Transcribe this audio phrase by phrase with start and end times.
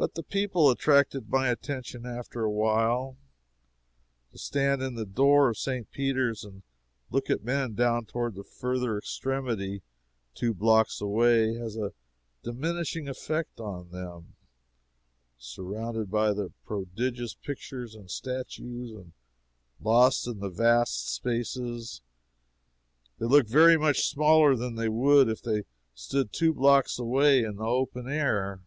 [0.00, 3.16] But the people attracted my attention after a while.
[4.30, 5.90] To stand in the door of St.
[5.90, 6.62] Peter's and
[7.10, 9.82] look at men down toward its further extremity,
[10.34, 11.92] two blocks away, has a
[12.44, 14.36] diminishing effect on them;
[15.36, 19.14] surrounded by the prodigious pictures and statues, and
[19.80, 22.02] lost in the vast spaces,
[23.18, 27.56] they look very much smaller than they would if they stood two blocks away in
[27.56, 28.60] the open air.